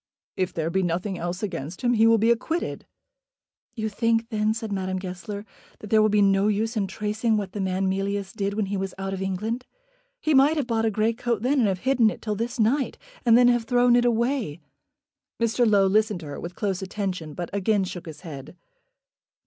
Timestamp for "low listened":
15.69-16.21